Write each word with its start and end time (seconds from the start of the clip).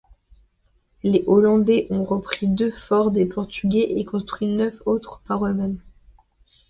Les 1.03 1.23
Hollandais 1.27 1.85
ont 1.91 2.03
repris 2.03 2.47
deux 2.47 2.71
forts 2.71 3.11
des 3.11 3.27
Portugais 3.27 3.99
et 3.99 4.03
construit 4.03 4.47
neuf 4.47 4.81
autres 4.87 5.21
par 5.27 5.45
eux-mêmes. 5.45 5.77